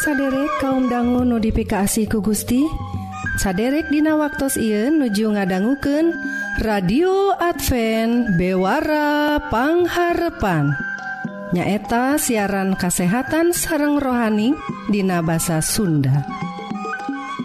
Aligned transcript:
saderek 0.00 0.48
kaum 0.64 0.88
dangu 0.88 1.28
notifikasi 1.28 2.08
ku 2.08 2.24
Gusti 2.24 2.64
saderek 3.36 3.92
Dina 3.92 4.16
waktu 4.16 4.48
Ieu 4.56 4.88
nuju 4.88 5.36
ngadangguken 5.36 6.16
radio 6.58 7.30
Advent 7.38 8.34
bewarapangharepan 8.34 10.74
nyaeta 11.54 12.18
siaran 12.18 12.74
kasehatan 12.74 13.54
sareng 13.54 14.02
rohani 14.02 14.58
Dina 14.90 15.22
bahasa 15.22 15.62
Sunda. 15.62 16.26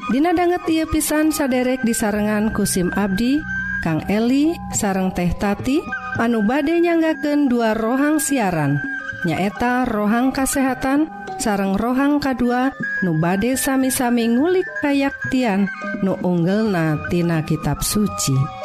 Dinadangget 0.10 0.66
tieu 0.66 0.90
pisan 0.90 1.30
saderek 1.30 1.86
disarengan 1.86 2.50
kusim 2.50 2.90
Abdi 2.98 3.38
Kang 3.86 4.02
Eli 4.10 4.58
sareng 4.74 5.14
teh 5.14 5.30
Tati 5.38 5.78
anu 6.18 6.42
bade 6.42 6.82
nyanggaken 6.82 7.46
dua 7.46 7.78
rohang 7.78 8.18
siaran. 8.18 8.82
Nyaeta 9.26 9.86
rohang 9.86 10.34
kasehatan 10.34 11.10
sareng 11.38 11.78
rohang 11.78 12.18
K2 12.18 12.74
nu 13.06 13.14
bade 13.22 13.54
sami-sami 13.54 14.26
ngulik 14.30 14.66
kayaktian 14.82 15.70
nu 16.02 16.18
unggel 16.26 16.74
natina 16.74 17.46
kitab 17.46 17.86
suci. 17.86 18.65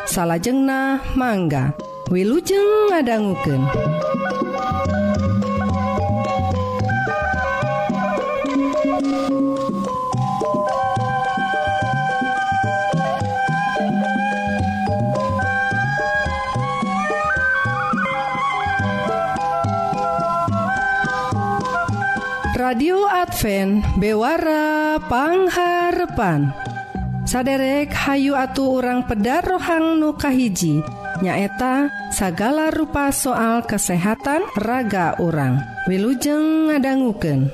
Salajengna 0.05 1.01
mangga. 1.17 1.73
Wilujeng 2.11 2.91
ngadangguken. 2.91 3.63
Radio 22.59 23.07
Adva 23.07 23.87
bewarapangharrepan 24.03 26.51
saderek 27.23 27.95
Hayu 27.95 28.35
Atu 28.35 28.83
orang 28.83 29.07
peda 29.07 29.47
rohang 29.47 30.03
Nukahiji 30.03 30.83
nyaeta 31.21 31.93
sagala 32.09 32.73
rupa 32.73 33.13
soal 33.13 33.61
kesehatan 33.69 34.41
raga 34.57 35.15
orang 35.21 35.61
wilujeng 35.85 36.73
ngadangguken 36.73 37.53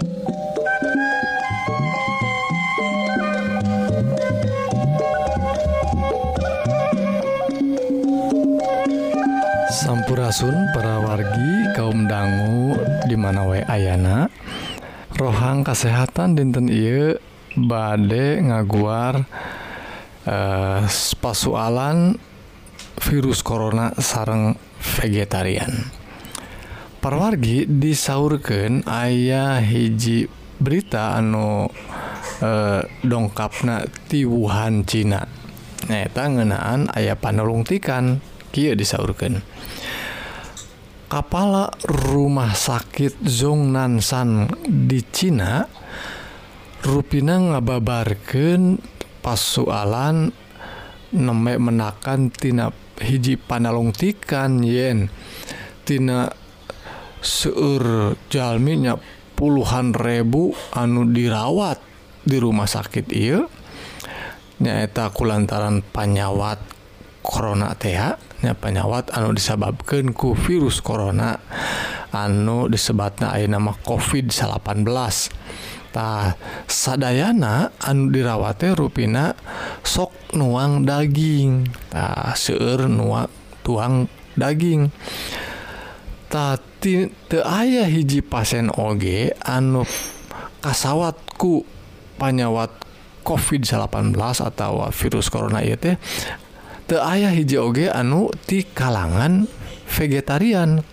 sampurasun 9.86 10.54
para 10.74 10.98
wargi 11.02 11.52
kaum 11.78 12.10
dangu 12.10 12.74
dimana 13.06 13.46
wa 13.46 13.58
Ayana. 13.70 14.26
Rohang 15.14 15.62
kesehatan 15.62 16.34
dinten 16.34 16.66
I 16.66 17.14
badde 17.54 18.42
ngaguar 18.42 19.26
eh, 20.26 20.82
pasualan 21.22 22.18
virus 23.06 23.46
korona 23.46 23.94
sareng 23.94 24.58
vegetarian. 24.98 25.70
Parwargi 26.98 27.70
disaurkan 27.70 28.82
ayah 28.90 29.62
hiji 29.62 30.26
berita 30.58 31.14
anu 31.14 31.70
eh, 32.42 32.82
dongkapna 33.06 33.86
ti 34.10 34.26
Wuhan 34.26 34.82
Cina. 34.82 35.22
Neta 35.86 36.26
ngenaan 36.26 36.90
ayah 36.98 37.14
panelungtikan 37.14 38.18
kia 38.50 38.74
disaurkan 38.74 39.38
kepala 41.06 41.70
rumah 41.86 42.50
sakit 42.50 43.22
Zongnansan 43.22 44.50
di 44.66 44.98
Cina 45.06 45.62
ruina 46.82 47.38
ngababarkan 47.38 48.82
pasualan 49.22 50.34
nemek 51.14 51.58
menakan 51.62 52.30
tinap 52.34 52.74
hiji 53.00 53.36
panalongtikan 53.36 54.64
yen 54.64 55.08
tina 55.84 56.32
seur 57.20 58.14
jalminya 58.32 58.96
puluhan 59.36 59.92
rebu 59.92 60.56
anu 60.72 61.08
dirawat 61.10 61.78
di 62.26 62.36
rumah 62.40 62.66
sakit 62.66 63.06
I 63.12 63.44
nyaeta 64.56 65.12
kulantaran 65.12 65.84
panyawat 65.84 66.58
korona 67.20 67.76
tehnya 67.76 68.54
penyawat 68.56 69.12
anu 69.12 69.36
disababkan 69.36 70.16
ku 70.16 70.32
virus 70.32 70.80
korona 70.80 71.36
anu 72.14 72.70
disebatnya 72.70 73.36
nama 73.44 73.76
covid 73.84 74.32
18 74.32 74.56
tah 75.96 76.36
sadayana 76.68 77.72
anu 77.80 78.12
dirawate 78.12 78.76
ruina 78.76 79.32
sok 79.80 80.36
nuang 80.36 80.84
daging. 80.84 81.64
Tak 81.88 82.36
seueur 82.36 82.84
nuang 82.84 83.32
tuang 83.64 84.04
daging. 84.36 84.92
Tadi 86.28 87.08
te 87.32 87.40
ayah 87.40 87.88
hiji 87.88 88.20
pasien 88.20 88.68
oge 88.76 89.32
anu 89.40 89.88
kasawatku 90.60 91.64
panyawat 92.20 92.68
COVID-18 93.24 94.14
atau 94.20 94.84
virus 94.92 95.32
corona 95.32 95.64
ieu 95.64 95.80
teh 95.80 95.96
teu 96.86 97.00
aya 97.02 97.32
hiji 97.32 97.56
oge 97.56 97.88
anu 97.88 98.28
ti 98.44 98.68
kalangan 98.68 99.48
vegetarian. 99.88 100.84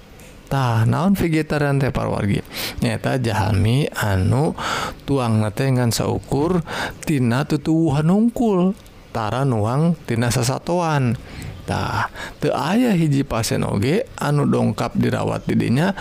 tah 0.54 0.86
naon 0.86 1.18
vegetarian 1.18 1.82
teh 1.82 1.90
parwargi? 1.90 2.46
Nyata 2.86 3.18
jahami 3.18 3.90
anu 3.90 4.54
tuang 5.10 5.42
ngetengan 5.42 5.90
ngan 5.90 5.92
saukur 5.98 6.62
tina 7.02 7.42
tutuhan 7.50 8.06
nungkul 8.06 8.78
tara 9.10 9.42
nuang 9.50 9.98
tina 10.06 10.30
sasatuan 10.30 11.18
tah 11.66 12.14
te 12.38 12.54
ayah 12.54 12.94
hiji 12.94 13.26
pasien 13.26 13.66
oge 13.66 14.06
anu 14.22 14.46
dongkap 14.46 14.94
dirawat 14.94 15.50
didinya 15.50 15.98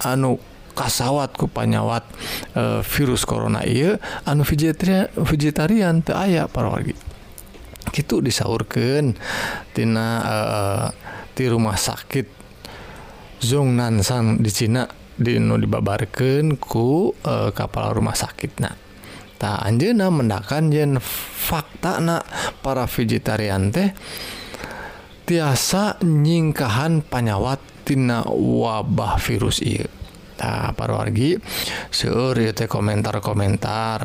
anu 0.00 0.40
kasawat 0.72 1.36
ku 1.36 1.52
panyawat 1.52 2.08
e, 2.56 2.80
virus 2.88 3.28
corona 3.28 3.68
iya 3.68 4.00
anu 4.24 4.48
vegetarian 4.48 5.12
vegetarian 5.12 6.00
teu 6.00 6.16
aya 6.16 6.48
parwargi. 6.48 6.96
Kitu 7.92 8.24
disaurkeun 8.24 9.12
tina 9.76 10.08
e, 10.24 10.36
e 10.40 10.60
di 11.36 11.44
rumah 11.52 11.76
sakit 11.76 12.43
Zongnansan 13.44 14.40
di 14.40 14.48
Cina 14.48 14.88
Dino 15.14 15.54
dibabarkan 15.60 16.56
ku 16.58 17.12
e, 17.12 17.52
kapal 17.52 17.94
rumah 17.94 18.16
sakit 18.16 18.52
nah 18.58 18.74
tak 19.38 19.60
Anjena 19.60 20.08
mendakan 20.08 20.72
yen 20.72 20.96
fakta 20.98 22.00
nak 22.00 22.24
para 22.64 22.88
vegetarian 22.88 23.68
teh 23.68 23.92
tiasa 25.28 26.00
nyingkahan 26.00 27.04
panyawat 27.04 27.60
tina 27.84 28.24
wabah 28.32 29.20
virus 29.20 29.60
iya 29.60 29.86
para 30.74 30.98
wargi 30.98 31.38
seur 31.94 32.34
teh 32.56 32.66
komentar-komentar 32.66 33.98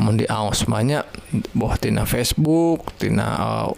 mun 0.00 0.16
diaos 0.16 0.64
banyak 0.64 1.04
boh 1.52 1.74
tina 1.76 2.08
Facebook 2.08 2.96
tina 2.96 3.26
uh, 3.36 3.68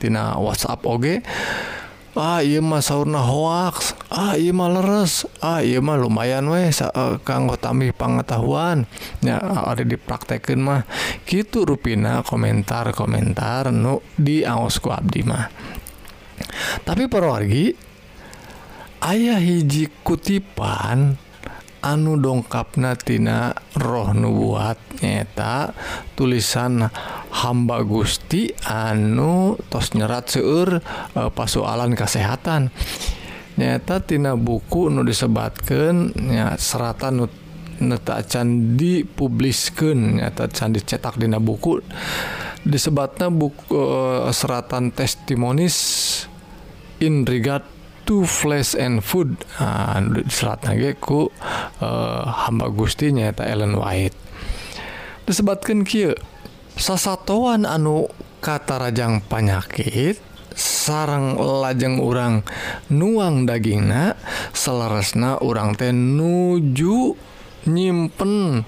tina 0.00 0.38
WhatsApp 0.40 0.80
oge 0.86 1.20
okay. 1.20 1.73
Ah 2.14 2.46
mah 2.46 2.78
sauna 2.78 3.18
hoax 3.18 3.98
ah 4.06 4.38
mah 4.38 4.70
leres. 4.70 5.26
Ah 5.42 5.62
mah 5.62 5.98
lumayan 5.98 6.46
weh 6.46 6.70
uh, 6.70 7.18
kanggo 7.26 7.58
tamih 7.58 7.90
pengetahuannya 7.90 9.34
ah, 9.34 9.74
ada 9.74 9.82
dipraktekin 9.82 10.62
mah. 10.62 10.86
Gitu 11.26 11.66
ruina 11.66 12.22
komentar-komentar 12.22 13.74
nu 13.74 13.98
di 14.14 14.46
angosku 14.46 14.94
Abdi 14.94 15.20
mah. 15.26 15.46
Tapi 16.86 17.10
perwargi 17.10 17.74
ayah 19.02 19.42
hiji 19.42 19.90
kutipan 20.06 21.18
anu 21.84 22.16
dongkapnatina 22.16 23.52
roh 23.76 24.16
nubuat 24.16 25.04
nyata 25.04 25.76
tulisan 26.16 26.88
hamba 27.44 27.84
Gusti 27.84 28.48
anu 28.64 29.60
tos 29.68 29.92
nyerat 29.92 30.32
seur 30.32 30.80
e, 31.12 31.20
pasualan 31.28 31.92
kesehatan 31.92 32.72
nyatatina 33.60 34.32
buku 34.34 34.88
nu 34.88 35.04
disebatkannya 35.04 36.56
seratan 36.56 37.12
nu 37.20 37.26
netak 37.74 38.30
candi 38.30 39.04
publisken 39.04 40.22
nyata 40.22 40.46
candi 40.48 40.80
cetak 40.80 41.18
Dina 41.18 41.42
buku. 41.42 41.82
Disebatnya 42.64 43.28
buku 43.28 43.76
e, 43.76 44.30
seratan 44.32 44.88
testimonis 44.94 45.76
in 47.02 47.28
regard 47.28 47.73
to 48.04 48.28
flash 48.28 48.76
and 48.76 49.00
food 49.00 49.40
nah, 49.58 50.00
serat 50.28 50.64
nageku 50.64 51.32
eh, 51.80 52.24
hamba 52.24 52.68
Gustinya 52.70 53.32
tak 53.32 53.48
Ellen 53.50 53.76
White 53.76 54.16
disebatkan 55.24 55.82
Ky 55.88 56.12
sasatoan 56.76 57.64
anu 57.64 58.08
kata 58.44 58.76
Rajang 58.76 59.24
panyakit 59.24 60.20
sarang 60.54 61.34
lajeng 61.34 61.98
urang 61.98 62.46
nuang 62.92 63.48
dagingna 63.48 64.14
seleresna 64.54 65.42
urang 65.42 65.74
teh 65.74 65.90
nuju 65.90 67.16
nyimpen 67.66 68.62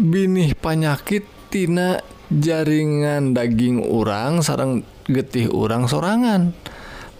binih 0.00 0.56
panyakittina 0.56 2.00
jaringan 2.32 3.36
daging 3.36 3.84
urang 3.84 4.40
sarang 4.40 4.82
getih 5.06 5.52
urang 5.52 5.86
sorangan. 5.86 6.56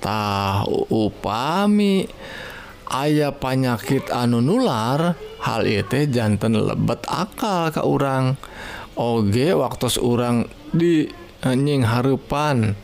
tah 0.05 0.69
upami 0.93 2.05
ayah 2.93 3.33
panyakit 3.33 4.13
anu 4.13 4.45
nular 4.45 5.17
hal 5.41 5.65
itu 5.65 6.05
jantan 6.13 6.61
lebet 6.61 7.01
akal 7.09 7.73
ke 7.73 7.81
orang 7.81 8.37
Oge 8.95 9.51
waktu 9.59 9.91
orang 10.07 10.47
di 10.71 11.11
eh, 11.11 11.51
anjing 11.51 11.83
harepan 11.83 12.79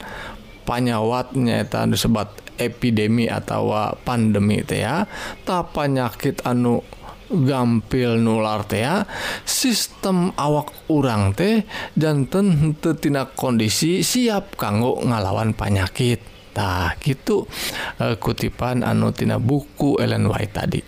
panyawatnya 0.67 1.63
tanda 1.71 1.95
sebat 1.95 2.35
epidemi 2.59 3.31
atau 3.31 3.71
pandemi 4.03 4.67
teh 4.67 4.83
ya. 4.83 5.07
Tak 5.47 5.71
panyakit 5.71 6.43
anu 6.43 6.83
gampil 7.31 8.19
nular 8.19 8.67
teh 8.67 8.83
ya. 8.83 9.07
Sistem 9.47 10.35
awak 10.35 10.75
urang 10.91 11.31
teh 11.31 11.63
jantan 11.95 12.75
tetina 12.83 13.31
kondisi 13.31 14.03
siap 14.03 14.59
kanggo 14.59 14.99
ngalawan 15.07 15.55
panyakit. 15.55 16.40
Nah 16.61 16.93
gitu. 17.01 17.49
E, 17.97 18.21
kutipan 18.21 18.85
anutina 18.85 19.41
buku 19.41 19.97
Ellen 19.97 20.29
White 20.29 20.53
tadi. 20.53 20.81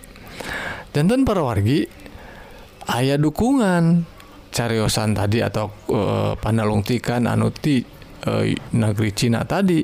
Jantan 0.93 1.25
perwargi 1.25 1.89
ayah 2.93 3.17
dukungan. 3.17 4.13
Cariosan 4.53 5.17
tadi 5.17 5.41
atau 5.41 5.73
e, 5.89 6.01
panalungtikan 6.37 7.25
anuti 7.25 7.81
e, 7.81 8.29
eh, 8.29 8.53
negeri 8.77 9.09
Cina 9.17 9.41
tadi. 9.49 9.81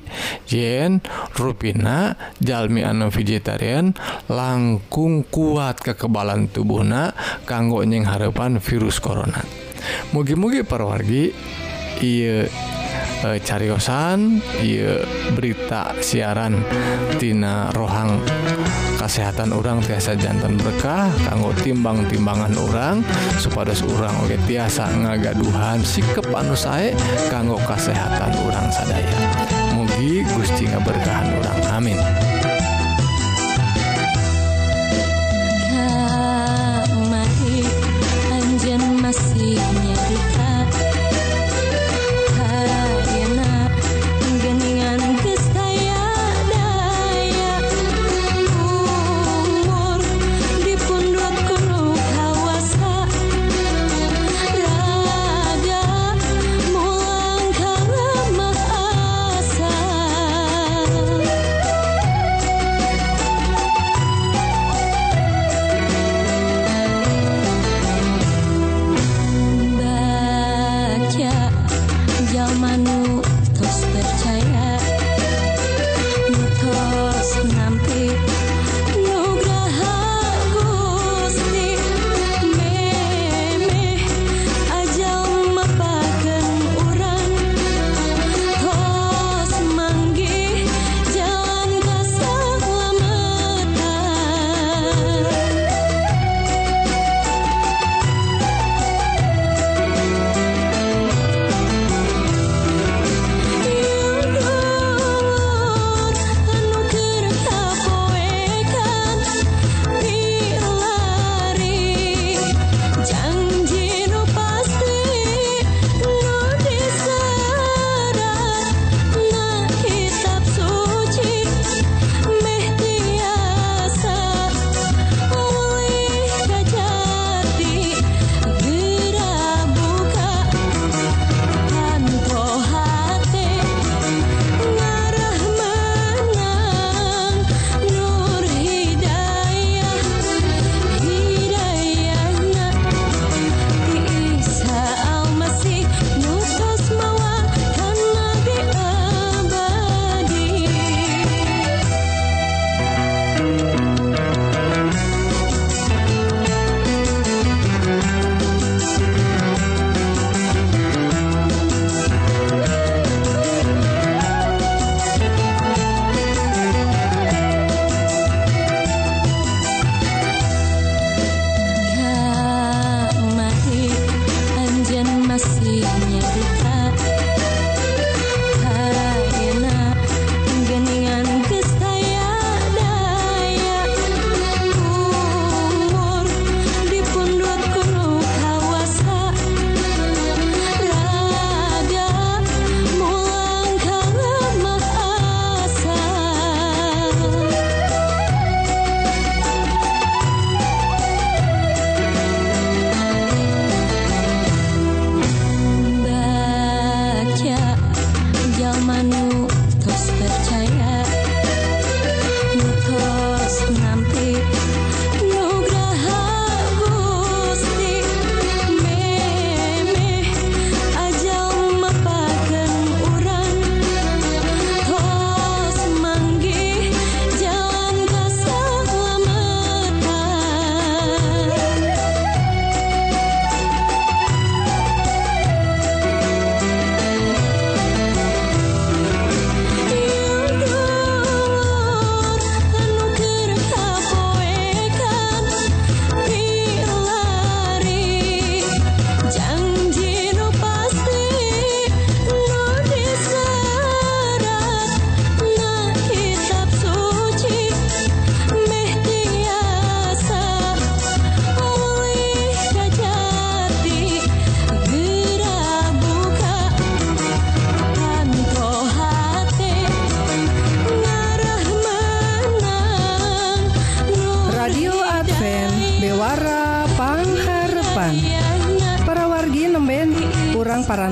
Yen 0.53 1.01
ruina 1.33 2.13
jalmi 2.38 2.86
anu 2.86 3.09
vegetarian 3.09 3.97
langkung 4.30 5.25
kuat 5.25 5.81
kekebalan 5.81 6.53
tubuhna 6.53 7.18
kanggo 7.50 7.81
nying 7.81 8.06
harapan 8.06 8.62
virus 8.62 9.01
corona. 9.01 9.41
Mugi-mugi 10.13 10.62
perwargi 10.62 11.33
iya 12.06 12.45
Eh, 13.19 13.36
e, 13.36 13.39
cariyosan 13.44 14.39
ye 14.63 15.04
berita 15.36 15.92
siarantina 16.00 17.68
rohang 17.75 18.24
kesehatan 18.95 19.51
orang 19.51 19.83
tiasa 19.83 20.16
jantan 20.16 20.56
berkah 20.56 21.12
kanggo 21.27 21.51
timbang-timbangan 21.60 22.56
orang 22.56 23.04
supaya 23.36 23.75
orang 23.92 24.16
oke 24.24 24.39
tiasa 24.48 24.88
ngagaduhan 25.04 25.83
sikap 25.83 26.31
anu 26.31 26.56
sae 26.56 26.95
kanggo 27.27 27.60
kesehatan 27.68 28.31
orang 28.48 28.68
sadaya. 28.71 29.19
Mugi 29.75 30.24
Gusti 30.24 30.72
ngaberkahan 30.72 31.27
orang 31.44 31.60
amin. 31.75 32.29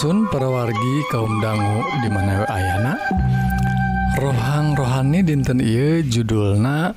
Sun 0.00 0.32
perwargi 0.32 1.04
kaum 1.12 1.44
dangu 1.44 1.84
di 2.00 2.08
mana 2.08 2.48
Ayna 2.48 2.96
rohang 4.16 4.72
rohani 4.72 5.20
dinten 5.20 5.60
I 5.60 6.00
judulna 6.00 6.96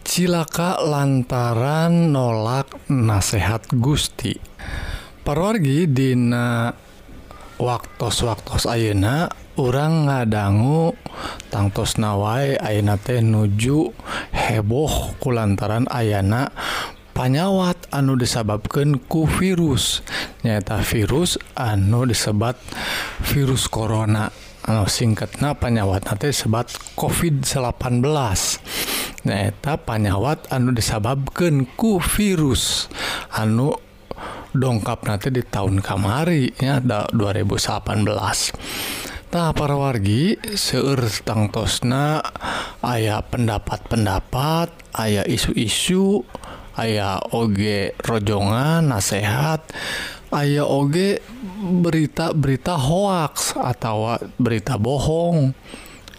cilaka 0.00 0.80
lantaran 0.80 2.08
nolak 2.08 2.72
nasehat 2.88 3.68
Gusti. 3.76 4.32
Perwargi 5.20 5.92
Dina 5.92 6.72
waktu-waktu 7.60 8.64
Ayeuna 8.64 9.28
orang 9.60 10.08
ngadanggu 10.08 10.96
tangtos 11.52 12.00
nawai 12.00 12.56
Aina 12.56 12.96
teh 12.96 13.20
nuju 13.20 13.92
heboh 14.32 15.20
kulantaran 15.20 15.84
Ayna 15.92 16.48
panyawat 17.12 17.90
anu 17.94 18.16
disababkan 18.16 18.98
ku 19.06 19.26
virus. 19.26 20.02
Nyata 20.42 20.82
virus 20.82 21.38
anu 21.58 22.08
disebat 22.08 22.56
virus 23.26 23.66
korona 23.66 24.30
anu 24.66 24.86
singkatnya 24.86 25.56
panyawat 25.56 26.06
nanti 26.08 26.32
sebat 26.32 26.70
covid 26.94 27.42
18 27.42 29.26
nyata 29.26 29.72
panyawat 29.82 30.48
anu 30.48 30.72
disababkan 30.72 31.66
ku 31.76 32.00
virus. 32.00 32.88
Anu 33.34 33.74
dongkap 34.50 35.06
nanti 35.06 35.30
di 35.30 35.46
tahun 35.46 35.78
kamari 35.78 36.50
ya 36.58 36.82
2018 36.82 39.30
Nah, 39.30 39.54
para 39.54 39.78
wargi 39.78 40.34
seueur 40.58 41.06
tangtosna 41.22 42.18
aya 42.82 43.22
pendapat-pendapat 43.22 44.74
aya 44.90 45.22
isu-isu 45.22 46.26
aya 46.80 47.20
oge 47.36 47.92
rojongan 48.00 48.88
nasehat. 48.88 49.68
Aya 50.32 50.64
oge 50.64 51.20
berita-berita 51.60 52.80
hoaks 52.80 53.58
atau 53.58 54.16
berita 54.40 54.80
bohong. 54.80 55.52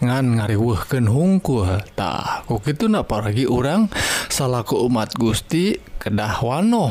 Ngan 0.02 0.42
ngariwuhken 0.42 1.06
hungkultah 1.06 2.50
kok 2.50 2.66
itu 2.66 2.90
na 2.90 3.06
paragi 3.06 3.46
orang 3.46 3.86
salahku 4.34 4.82
umat 4.90 5.14
Gusti 5.14 5.78
kedah 6.02 6.42
Wano 6.42 6.90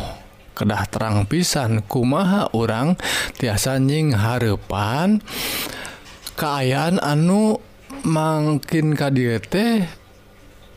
kedah 0.54 0.86
terang 0.86 1.26
pisan. 1.26 1.82
Kumaha 1.82 2.54
orang 2.54 2.94
tiasa 3.34 3.82
nying 3.82 4.14
harepan 4.14 5.18
keayaan 6.38 7.02
anu 7.02 7.58
mangkin 8.06 8.94
kadiete 8.94 9.90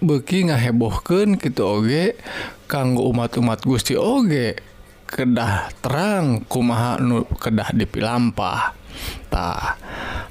beki 0.04 0.52
ngahebohken 0.52 1.40
gitu 1.40 1.64
oge 1.64 2.20
kanggo 2.68 3.08
umat-umat 3.10 3.64
Gusti 3.64 3.96
Oge 3.96 4.60
kedah 5.08 5.72
terang 5.80 6.44
kumaha 6.50 7.00
nu 7.00 7.24
kedah 7.38 7.72
dipilampatah 7.72 9.80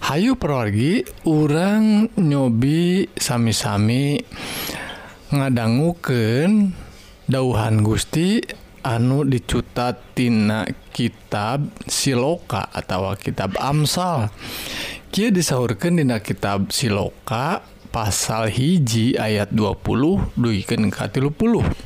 Hayu 0.03 0.35
perwargi 0.35 1.07
orang 1.25 2.11
nyobi 2.19 3.07
sami-sami 3.15 4.19
ngadangguken 5.33 6.75
dauhan 7.31 7.81
Gusti 7.81 8.43
anu 8.83 9.23
dicutatina 9.23 10.67
kitab 10.91 11.71
siloka 11.87 12.67
atau 12.75 13.15
kitab 13.15 13.55
Amsal. 13.63 14.27
Ki 15.15 15.31
disurkan 15.31 16.03
dina 16.03 16.19
kitab 16.19 16.75
siloka 16.75 17.63
pasal 17.93 18.49
hiji 18.49 19.21
ayat 19.21 19.53
20 19.53 20.33
duiken 20.41 20.89
ka 20.89 21.13
30tah 21.13 21.77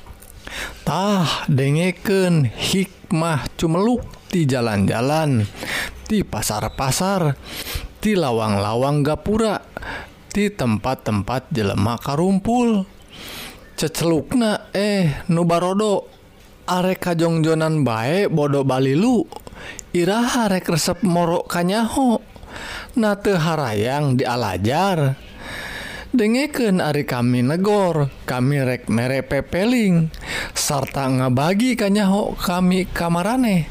dengeken 1.50 2.46
hikmah 2.54 3.50
cumeluk 3.58 4.06
di 4.30 4.46
jalan-jalan 4.46 5.42
di 6.06 6.22
pasar-pasar 6.22 7.34
di 7.98 8.14
lawang-lawang 8.14 9.02
gapura 9.02 9.58
di 10.30 10.46
tempat-tempat 10.46 11.50
jelema 11.50 11.98
karumpul. 11.98 12.86
Cecelukna 13.76 14.70
eh 14.72 15.26
nubarodo 15.28 16.06
are 16.70 16.96
kajongjonan 16.96 17.84
bae 17.84 18.24
bodo 18.24 18.64
balilu 18.64 19.28
Iraha 19.92 20.48
rek 20.48 20.64
resep 20.72 21.04
morok 21.04 21.44
kanyaho 21.44 22.24
Nate 22.96 23.36
harayang 23.36 24.16
dialajar 24.16 25.20
dengeken 26.16 26.80
Ari 26.80 27.04
kami 27.04 27.44
negor 27.44 28.08
kami 28.24 28.64
rek 28.64 28.88
mere 28.88 29.20
pepeling 29.20 30.08
sarta 30.56 31.04
ngabagi 31.04 31.76
kanyaho 31.76 32.32
kami 32.34 32.88
kamarane. 32.88 33.68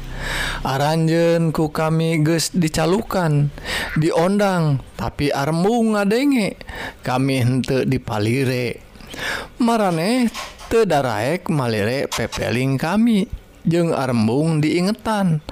Aranjen 0.62 1.50
ku 1.52 1.68
kami 1.74 2.22
ges 2.22 2.54
dicalukan 2.54 3.50
diondang 3.98 4.80
tapi 4.94 5.34
armu 5.34 5.92
ngadenge. 5.92 6.56
Kami 7.02 7.34
hente 7.42 7.84
dipalire. 7.84 8.80
Marane 9.60 10.30
tedaraek 10.70 11.50
malire 11.50 12.06
pepeling 12.06 12.78
kami 12.78 13.26
jeung 13.66 13.90
arembung 13.90 14.62
diingetan. 14.62 15.42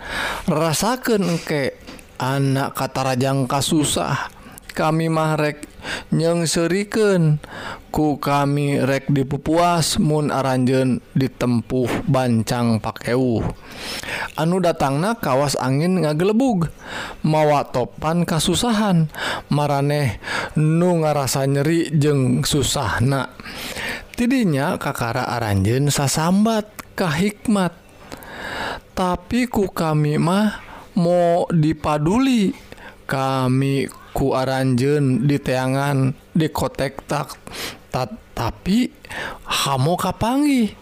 Rasakan 0.46 1.34
engke 1.34 1.76
anak 2.22 2.78
kata 2.78 3.12
rajang 3.12 3.50
kasusah. 3.50 4.30
Kami 4.74 5.06
mahrek 5.06 5.73
nyengsuriken 6.12 7.38
ku 7.94 8.18
kami 8.18 8.82
rek 8.82 9.06
dipupuas 9.10 10.02
Moon 10.02 10.34
aranjen 10.34 10.98
ditempuh 11.14 12.06
bancang 12.10 12.82
pakeu. 12.82 13.42
Anu 14.34 14.56
datangna 14.58 15.14
kawas 15.18 15.54
angin 15.56 16.02
ngagelebug 16.02 16.68
mawa 17.22 17.70
topan 17.70 18.26
kasusahan 18.26 19.08
maraneh 19.48 20.18
nu 20.58 21.00
ngarasa 21.02 21.46
nyeri 21.46 21.94
jeng 21.94 22.42
susahna. 22.42 23.30
Tidinya 24.14 24.78
kakara 24.78 25.26
aranjen 25.26 25.90
sasambat 25.90 26.70
kahikmat 26.94 27.84
tapi 28.94 29.50
ku 29.50 29.66
kami 29.74 30.22
mah 30.22 30.62
mau 30.94 31.50
dipaduli 31.50 32.54
kami 33.10 33.90
ku 33.90 34.03
ku 34.14 34.30
aranjen 34.32 35.26
di 35.26 35.42
teangan 35.42 36.14
di 36.30 36.46
kotek 36.48 37.04
tak. 37.10 37.34
Tapi 38.34 38.90
hamo 39.46 39.94
kapangi 39.94 40.74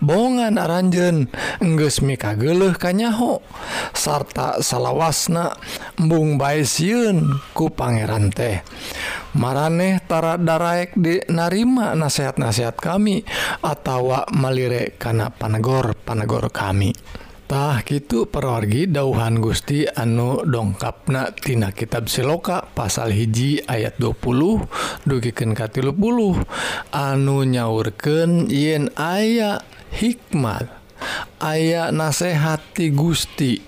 bongan 0.00 0.56
aranjen 0.56 1.28
enggeus 1.60 2.00
mikageleh 2.00 2.72
kanyaho 2.80 3.44
sarta 3.92 4.64
salawasna 4.64 5.52
embung 6.00 6.40
bae 6.40 6.64
sieun 6.64 7.36
ku 7.52 7.68
pangeran 7.68 8.32
teh. 8.32 8.64
Maraneh 9.36 10.00
tara 10.08 10.40
daraek 10.40 10.96
di 10.96 11.20
narima 11.28 11.92
nasihat-nasihat 11.92 12.80
kami 12.80 13.28
atawa 13.60 14.24
malire 14.32 14.96
kana 14.96 15.28
panegor 15.28 15.92
panegor 15.92 16.48
kami. 16.48 16.96
tah 17.50 17.82
gitu 17.82 18.30
perwargi 18.30 18.86
dauhan 18.86 19.42
Gusti 19.42 19.82
anu 19.82 20.46
dongkapnatina 20.46 21.74
kitab 21.74 22.06
siloka 22.06 22.62
pasal 22.62 23.10
hiji 23.10 23.58
ayat 23.66 23.98
20 23.98 24.70
dugikenkatilu 25.02 25.90
anu 26.94 27.42
nyaurken 27.42 28.46
yen 28.54 28.94
aya 28.94 29.66
hikmat 29.90 30.70
aya 31.42 31.90
nasehati 31.90 32.94
Gusti. 32.94 33.58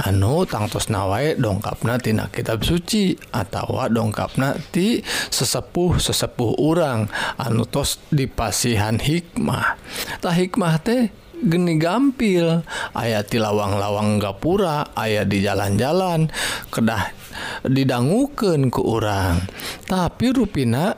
Anu 0.00 0.48
tangtos 0.48 0.88
nawae 0.88 1.36
dongkapnatina 1.36 2.32
kitab 2.32 2.64
suci 2.64 3.20
atautawa 3.36 3.92
dongkapnati 3.92 5.04
sesepuh 5.28 6.00
sesepuh 6.00 6.56
orang 6.56 7.12
anu 7.36 7.68
tos 7.68 8.00
dipasihan 8.08 8.96
hikmahtah 8.96 10.34
hikmah 10.34 10.80
teh 10.80 11.12
geni 11.44 11.76
gampil. 11.76 12.64
Ayat 12.96 13.28
di 13.28 13.38
lawang-lawang 13.38 14.18
Gapura 14.18 14.96
aya 14.96 15.28
di 15.28 15.44
jalan-jalan 15.44 16.32
kedah 16.72 17.24
didangguken 17.64 18.68
ke 18.70 18.80
orang 18.80 19.42
tapi 19.88 20.30
ruina 20.30 20.94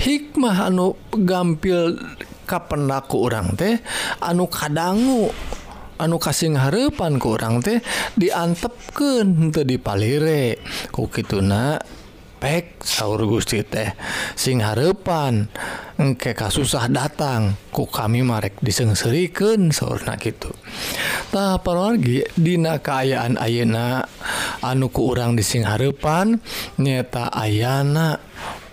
hikmah 0.00 0.70
anu 0.70 0.96
gampil 1.12 1.98
kapenku 2.48 3.16
orang 3.20 3.52
teh 3.58 3.76
anu 4.24 4.48
kadanggu 4.48 5.28
anu 5.98 6.16
kasih 6.16 6.54
harepan 6.54 7.18
ke 7.20 7.26
orang 7.26 7.60
teh 7.60 7.78
diantepken 8.16 9.50
untuk 9.50 9.66
dipalire 9.66 10.62
kok 10.88 11.10
gitu 11.12 11.42
na 11.44 11.76
capek 12.38 12.78
sauur 12.86 13.26
Gusti 13.26 13.66
teh 13.66 13.98
sing 14.38 14.62
harepan 14.62 15.50
engke 15.98 16.38
ka 16.38 16.54
susah 16.54 16.86
datang 16.86 17.58
ku 17.74 17.90
kami 17.90 18.22
marek 18.22 18.62
disengseriken 18.62 19.74
sauna 19.74 20.14
gitu 20.22 20.54
tak 21.34 21.66
parwargi 21.66 22.22
dina 22.38 22.78
keayaan 22.78 23.42
Ayeuna 23.42 24.06
anuku 24.62 25.02
urang 25.02 25.34
di 25.34 25.42
sing 25.42 25.66
harepan 25.66 26.38
nyata 26.78 27.26
Ayana 27.34 28.22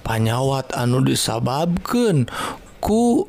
panyawat 0.06 0.78
anu 0.78 1.02
disababken 1.02 2.30
ku 2.78 3.26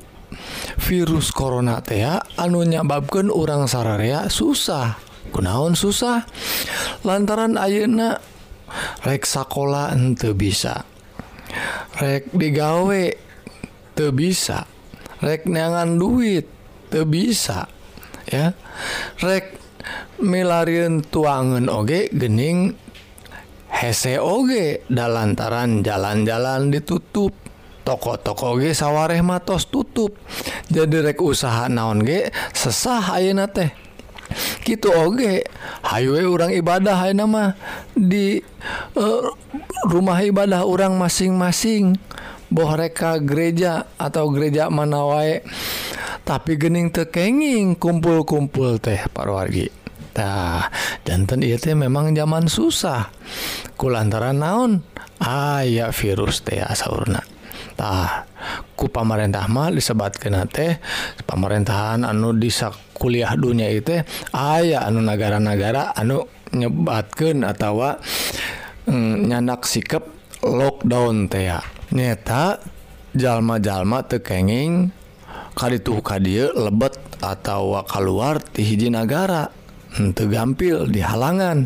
virus 0.85 1.33
korona 1.33 1.81
tea 1.81 2.21
anu 2.37 2.61
nyababken 2.61 3.33
urang 3.33 3.65
sararea 3.65 4.29
susah. 4.29 5.01
Kunaon 5.33 5.75
susah? 5.75 6.29
Lantaran 7.03 7.57
Ayeuna 7.57 8.21
rek 9.03 9.23
sekolah 9.23 9.95
ente 9.95 10.33
bisa. 10.33 10.83
Rek 11.97 12.35
digawe 12.35 13.05
te 13.97 14.07
bisa. 14.13 14.67
Rek 15.23 15.49
neangan 15.49 15.97
duit 15.97 16.47
te 16.93 17.03
bisa 17.09 17.67
ya. 18.29 18.53
Rek 19.23 19.57
milarian 20.21 21.01
tuangan 21.07 21.71
oge 21.71 22.11
gening 22.11 22.75
hese 23.71 24.19
oge 24.19 24.83
dalantaran 24.91 25.81
jalan-jalan 25.87 26.75
ditutup. 26.75 27.33
Toko-toko 27.87 28.59
ge 28.59 28.75
sawareh 28.75 29.23
matos 29.23 29.71
tutup. 29.71 30.19
Jadi 30.67 31.07
rek 31.07 31.23
usaha 31.23 31.71
naon 31.71 32.03
ge 32.03 32.35
sesah 32.51 33.15
ayeuna 33.15 33.47
teh. 33.47 33.86
gitu 34.67 34.91
oge. 34.93 35.47
Highway 35.87 36.27
orang 36.27 36.53
ibadah 36.55 36.97
Hai 36.99 37.15
nama 37.15 37.55
di 37.95 38.43
uh, 38.99 39.31
rumah 39.87 40.19
ibadah 40.23 40.67
orang 40.67 40.99
masing-masing. 40.99 41.99
Boh 42.47 42.79
reka 42.79 43.19
gereja 43.19 43.91
atau 43.99 44.31
gereja 44.31 44.71
manawae 44.71 45.43
tapi 46.27 46.59
gening 46.59 46.91
tekenging 46.91 47.79
kumpul-kumpul 47.79 48.83
teh 48.83 48.99
parwargitah 49.15 50.71
jantan 51.07 51.47
itu 51.47 51.71
memang 51.79 52.11
zaman 52.15 52.51
susah. 52.51 53.15
Ku 53.79 53.87
lantaran 53.87 54.43
naon? 54.43 54.83
Aya 55.23 55.95
virus 55.95 56.43
teh 56.43 56.59
asaurnatah 56.59 58.27
ku 58.77 58.93
pamarentah 58.93 59.49
mah 59.49 59.73
disebatkan 59.73 60.47
teh 60.53 60.77
pemerintahan 61.25 62.05
anu 62.05 62.37
disak 62.37 62.77
kuliah 62.93 63.33
dunia 63.35 63.73
itu 63.73 64.05
aya 64.37 64.85
anu 64.85 65.01
negara-negara 65.01 65.97
anu 65.97 66.29
nyebatkan 66.53 67.43
atau 67.43 67.97
mm, 68.87 69.33
nyanak 69.33 69.65
sikap 69.65 70.05
lockdown 70.45 71.27
teh 71.33 71.51
nyata 71.91 72.61
jalma-jalma 73.17 74.05
tekenging 74.05 74.93
kali 75.57 75.81
tuh 75.81 76.05
kadie 76.05 76.53
lebet 76.53 77.01
atau 77.25 77.81
keluar 77.89 78.45
di 78.53 78.61
hiji 78.61 78.93
negara 78.93 79.49
ente 79.97 80.29
gampil 80.29 80.85
di 80.93 81.01
halangan. 81.01 81.65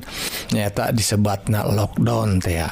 Nyata 0.54 0.94
disebatna 0.94 1.66
lockdown 1.66 2.38
teh 2.38 2.62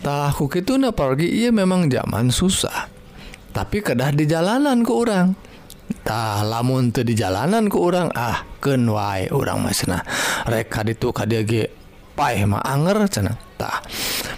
tahu 0.00 0.48
gitu 0.48 0.80
nah 0.80 0.94
pergi 0.94 1.28
iya 1.44 1.50
memang 1.52 1.90
zaman 1.90 2.32
susah. 2.32 2.99
tapi 3.50 3.82
kedah 3.82 4.14
di 4.14 4.24
jalanan 4.26 4.82
ke 4.82 4.92
orang 4.92 5.34
tah 6.06 6.46
lamun 6.46 6.94
tuh 6.94 7.02
di 7.02 7.18
jalanan 7.18 7.66
ke 7.66 7.76
orang 7.76 8.08
ah 8.14 8.46
kenwai 8.62 9.30
orang 9.34 9.58
mas 9.60 9.82
nah 9.84 10.02
reka 10.46 10.86
itu 10.86 11.10
KDG 11.10 11.80
paeh 12.20 12.44
mah 12.44 12.60
anger 12.60 13.08
cenah. 13.08 13.36
Tah 13.56 13.80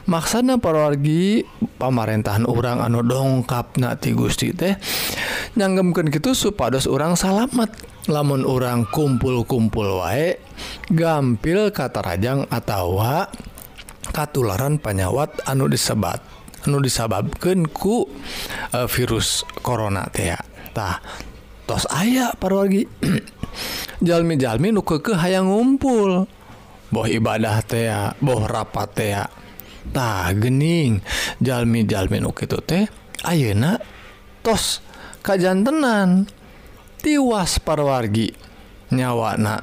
maksana 0.07 0.63
parwargi 0.63 1.43
pamarentahan 1.83 2.47
orang 2.47 2.79
anu 2.79 3.03
dongkap 3.03 3.75
na 3.83 3.99
ti 3.99 4.15
Gusti 4.15 4.55
teh 4.55 4.79
nyanggemkeun 5.59 6.15
kitu 6.15 6.31
supados 6.39 6.87
orang 6.87 7.19
salamet. 7.19 7.75
Lamun 8.11 8.43
orang 8.43 8.87
kumpul-kumpul 8.91 10.03
wae 10.03 10.39
gampil 10.91 11.71
katarajang 11.71 12.51
atawa 12.51 13.31
katularan 14.11 14.79
panyawat 14.79 15.43
anu 15.47 15.71
disebat. 15.71 16.23
anu 16.67 16.79
disababkan 16.79 17.67
ku 17.67 18.07
uh, 18.73 18.87
virus 18.87 19.43
korona 19.63 20.07
teatah 20.11 21.03
tos 21.67 21.87
aya 21.91 22.35
parwargi 22.39 22.87
jalmi-jalmi 24.07 24.75
nu 24.75 24.83
ke 24.83 24.99
hayang 25.15 25.49
ngumpul. 25.49 26.27
Boh 26.93 27.07
ibadah 27.09 27.65
tea 27.65 28.13
boh 28.21 28.45
rapat 28.45 28.89
tea 28.93 29.25
tah 29.95 30.29
gening 30.37 31.01
jalmi-jalmi 31.41 32.21
nu 32.21 32.31
itu 32.35 32.59
teh 32.61 32.85
ayeuna 33.25 33.79
tos 34.45 34.85
kajantenan. 35.25 36.29
Tiwas 37.03 37.59
parwargi 37.59 38.31
nyawana 38.95 39.59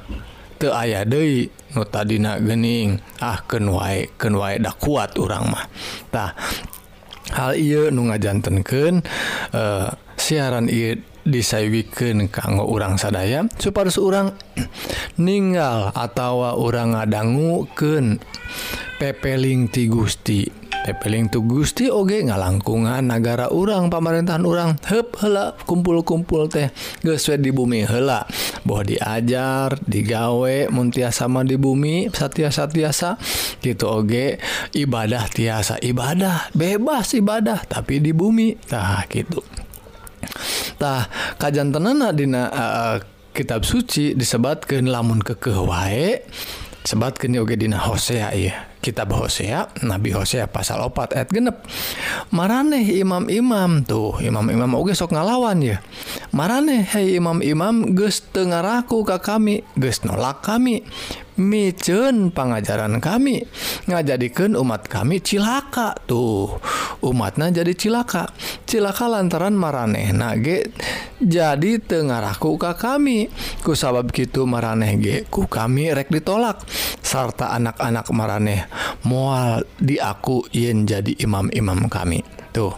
teu 0.60 0.76
aya 0.76 1.08
deui 1.08 1.48
nu 1.72 1.88
tadina 1.88 2.36
gening 2.36 3.00
ah 3.24 3.40
keun 3.48 3.72
wae 3.72 4.12
keun 4.20 4.36
wae 4.36 4.60
da 4.60 4.76
kuat 4.76 5.16
urang 5.16 5.48
mah. 5.48 5.64
Tah 6.12 6.36
hal 7.34 7.54
iya 7.54 7.88
nu 7.94 8.10
ngajantenken 8.10 9.06
uh, 9.54 9.58
eh, 9.58 9.88
siaran 10.18 10.68
I 10.68 10.98
disaiwiken 11.20 12.32
kanggo 12.32 12.64
urang 12.66 12.96
sadaya 12.96 13.44
supaya 13.60 13.92
seorang 13.92 14.32
ningal 15.24 15.92
atau 15.92 16.42
orang 16.56 16.96
ngadangguken 16.96 18.18
pepeling 18.96 19.72
ti 19.72 19.88
Gusti. 19.88 20.59
pepeling 20.84 21.28
tu 21.28 21.44
Gusti 21.44 21.92
Oge 21.92 22.24
ngalangkungan 22.24 23.04
negara 23.04 23.52
urang 23.52 23.92
pemerintahan 23.92 24.44
urang 24.44 24.80
hep 24.88 25.20
hela 25.20 25.52
kumpul-kumpul 25.68 26.48
teh 26.48 26.72
geswe 27.04 27.36
di 27.36 27.52
bumi 27.52 27.84
hela 27.84 28.24
bahwa 28.64 28.82
diajar 28.88 29.76
digawe 29.84 30.72
muntia 30.72 31.12
sama 31.12 31.44
di 31.44 31.60
bumi 31.60 32.08
satiasa-tiasa 32.08 33.20
gitu 33.60 33.86
Oge 33.90 34.40
ibadah 34.72 35.28
tiasa 35.28 35.76
ibadah 35.84 36.48
bebas 36.56 37.12
ibadah 37.16 37.64
tapi 37.68 38.00
di 38.00 38.16
bumi. 38.16 38.56
Tah 38.64 39.04
gitutah 39.10 39.52
kajjan 41.36 41.74
tenana 41.74 42.12
Dina 42.14 42.42
uh, 42.48 42.96
kitab 43.36 43.62
suci 43.68 44.16
disebatkan 44.16 44.88
lamun 44.88 45.20
keke 45.20 45.52
wae 45.54 46.24
sebatkan 46.84 47.36
Ogedina 47.36 47.76
Hosea 47.76 48.32
ya 48.32 48.69
kitab 48.80 49.12
Hosea 49.12 49.68
Nabi 49.84 50.10
Hosea 50.16 50.48
pasal 50.48 50.80
opat 50.80 51.12
ayat 51.14 51.28
genep. 51.30 51.62
Maraneh 52.32 52.84
imam-imam 53.00 53.84
tuh 53.84 54.18
imam-imam 54.18 54.72
oge 54.76 54.96
sok 54.96 55.14
ngalawan 55.14 55.60
ya 55.60 55.78
maraneh 56.32 56.86
hei 56.96 57.18
imam-imam 57.18 57.92
geus 57.94 58.24
teu 58.32 58.48
ngaraku 58.48 59.02
ka 59.06 59.20
kami 59.20 59.62
geus 59.76 60.02
nolak 60.02 60.42
kami. 60.42 60.82
Miceun 61.40 62.36
pangajaran 62.36 63.00
kami 63.00 63.48
ngajadikeun 63.88 64.60
umat 64.60 64.84
kami 64.84 65.24
cilaka 65.24 65.96
tuh. 66.04 66.60
Umatna 67.00 67.48
jadi 67.48 67.72
cilaka. 67.72 68.28
Cilaka 68.68 69.08
lantaran 69.08 69.56
maraneh 69.56 70.12
nage 70.12 70.68
jadi 71.16 71.80
teu 71.80 72.04
ngaraku 72.04 72.60
ka 72.60 72.76
kami. 72.76 73.32
Ku 73.64 73.72
sabab 73.72 74.12
kitu 74.12 74.44
maraneh 74.44 75.00
ge 75.00 75.16
ku 75.32 75.48
kami 75.48 75.88
rek 75.96 76.12
ditolak. 76.12 76.60
Sarta 77.10 77.50
anak-anak 77.50 78.06
mareh 78.14 78.70
mual 79.02 79.66
di 79.82 79.98
aku 79.98 80.46
yen 80.54 80.86
jadi 80.86 81.18
imam-imam 81.18 81.90
kami. 81.90 82.22
Tuh 82.54 82.70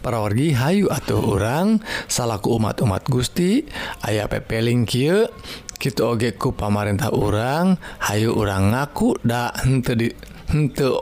para 0.00 0.16
wargi 0.24 0.56
Hayu 0.56 0.88
atau 0.88 1.36
orang 1.36 1.84
salahku 2.08 2.56
umat-umat 2.56 3.04
Gusti 3.04 3.68
aya 4.00 4.24
pepeling 4.32 4.88
Ky 4.88 5.28
gitu 5.76 6.08
ogeku 6.08 6.56
pamarintah 6.56 7.12
orang 7.12 7.76
Hayu 8.00 8.32
orang 8.32 8.72
ngaku 8.72 9.20
ndak 9.20 9.52
di 9.92 10.08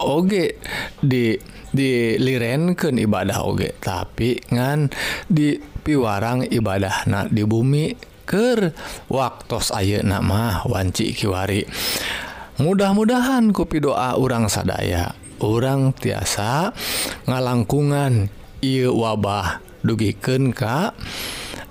oge 0.02 0.58
di 0.98 1.38
dilirenken 1.70 2.98
ibadah 2.98 3.38
oge. 3.46 3.78
Tapi 3.78 4.50
ngan 4.50 4.90
di 5.30 5.54
piwarang 5.62 6.50
ibadah 6.50 7.06
nah 7.06 7.30
di 7.30 7.46
bumi 7.46 7.94
ke 8.26 8.74
waktu 9.06 9.58
aye 9.78 10.00
nama 10.02 10.64
wanci 10.66 11.12
kiwari 11.14 11.62
mudah-mudahan 12.58 13.50
kopi 13.50 13.82
doa 13.82 14.14
orang 14.18 14.46
sadaya. 14.46 15.14
Orang 15.42 15.92
tiasa 15.98 16.72
ngalangkungan 17.26 18.30
I 18.64 18.88
wabah 18.88 19.60
dugiken 19.84 20.56
Ka 20.56 20.96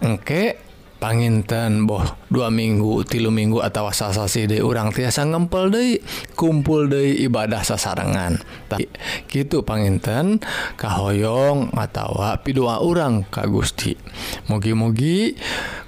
engkek 0.04 0.62
panginten 1.04 1.84
boh 1.84 2.00
dua 2.32 2.48
minggu 2.48 3.04
tilu 3.04 3.28
minggu 3.28 3.60
atau 3.60 3.92
sasasi 3.92 4.48
de 4.48 4.64
urang 4.64 4.96
tiasa 4.96 5.28
ngempel 5.28 5.68
De 5.68 6.00
kumpul 6.32 6.88
De 6.88 7.20
ibadah 7.28 7.60
sasarangan 7.60 8.40
tapi 8.72 8.88
gitu 9.28 9.68
panginten 9.68 10.40
Kahoyong 10.80 11.76
atau 11.76 12.24
pidua 12.40 12.80
orang 12.80 13.28
Ka 13.28 13.44
Gusti. 13.52 14.00
Mugi-mugi 14.48 15.36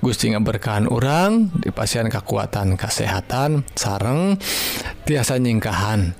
Gusti 0.03 0.35
ngeberkahan 0.35 0.91
orang 0.91 1.47
di 1.63 1.71
pasien 1.71 2.11
kekuatan 2.11 2.75
kesehatan 2.75 3.63
sareng 3.71 4.35
tiasa 5.07 5.39
nyingkahan 5.39 6.11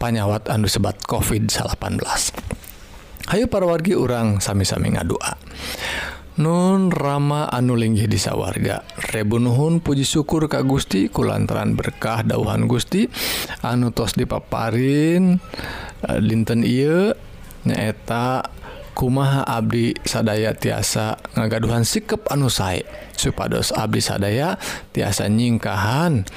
panyawat 0.00 0.48
Andu 0.48 0.72
sebat 0.72 1.04
COVID 1.04 1.52
18 1.52 2.00
Ayo 3.28 3.44
para 3.46 3.68
wargi 3.68 3.92
orang 3.92 4.40
sami-sami 4.40 4.96
ngadua. 4.96 5.36
Nun 6.32 6.88
Rama 6.88 7.44
anulinggih 7.52 8.08
disa 8.08 8.32
warga 8.32 8.80
Rebunuhun 9.12 9.84
puji 9.84 10.00
syukur 10.00 10.48
Ka 10.48 10.64
Gusti 10.64 11.12
kulantaran 11.12 11.76
berkah 11.76 12.24
dauhan 12.24 12.64
Gusti. 12.64 13.04
Anutos 13.60 14.16
dipaparin 14.16 15.36
eh, 16.08 16.20
dinten 16.24 16.64
I 16.64 17.12
nyaeta 17.68 18.48
kumaha 18.92 19.42
Abdi 19.48 19.96
sadaya 20.04 20.52
tiasa 20.52 21.16
ngagaduhan 21.34 21.82
sikap 21.82 22.28
anusai 22.28 22.84
supados 23.16 23.72
Abdi 23.72 24.04
sadaya 24.04 24.60
tiasa 24.92 25.26
nyingkahan 25.32 26.28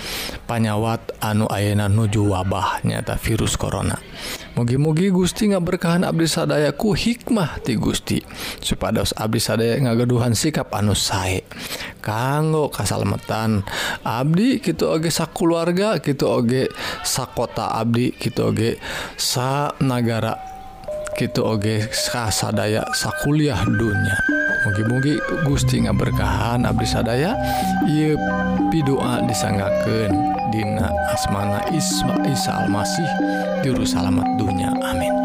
panyawat 0.47 1.17
anu 1.19 1.49
ayeuna 1.51 1.91
nuju 1.91 2.31
wabah 2.31 2.83
nyata 2.87 3.19
virus 3.19 3.59
corona. 3.59 3.99
Mugi-mugi 4.55 5.11
Gusti 5.11 5.51
nggak 5.51 5.65
berkahan 5.75 6.07
Abdi 6.07 6.31
sadayaku 6.31 6.95
hikmah 6.95 7.59
ti 7.59 7.75
Gusti. 7.75 8.23
Supados 8.63 9.11
Abdi 9.19 9.43
sadaya 9.43 9.75
ngagaduhan 9.81 10.31
sikap 10.31 10.71
anusai 10.71 11.43
kanggo 11.99 12.71
kasalmetan 12.71 13.67
Abdi 14.05 14.63
gitu 14.63 14.93
oge 14.93 15.11
sakeluarga 15.11 15.99
gitu 15.99 16.31
oge 16.31 16.71
sakota 17.03 17.75
Abdi 17.75 18.15
gitu 18.15 18.53
oge 18.53 18.79
sa 19.19 19.75
negara 19.83 20.54
gitu 21.15 21.47
oge 21.47 21.87
sadaya 22.29 22.83
sakuliah 22.91 23.63
dunya 23.63 24.15
mugi-mugi 24.67 25.15
Gusti 25.47 25.79
ngaberkahan 25.87 26.67
Abdi 26.67 26.83
sadaya 26.83 27.31
ye 27.87 28.19
pidoa 28.67 29.23
disanggaken 29.23 30.11
Dina 30.51 30.91
asmana 31.15 31.63
Isma 31.71 32.19
Isa 32.27 32.65
Almasih 32.65 33.09
juru 33.63 33.87
salamet 33.87 34.27
dunya 34.35 34.69
amin. 34.83 35.24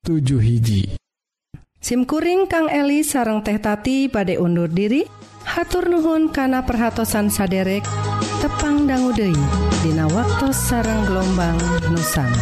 7 0.00 0.40
hiji 0.40 0.96
SIMkuring 1.76 2.48
Kang 2.48 2.72
Eli 2.72 3.04
sareng 3.04 3.44
teh 3.44 3.60
tati 3.60 4.08
badai 4.08 4.40
undur 4.40 4.72
diri 4.72 5.04
hatur 5.44 5.92
Nuhun 5.92 6.32
kana 6.32 6.64
perhatsan 6.64 7.28
saderek 7.28 7.84
tepang 8.40 8.88
danggudehi 8.88 9.36
Dina 9.84 10.08
waktu 10.08 10.56
sareng 10.56 11.04
gelombang 11.04 11.60
Nusang. 11.92 12.32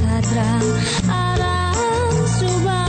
sadra 0.00 0.48
alam 1.12 2.14
subah 2.40 2.79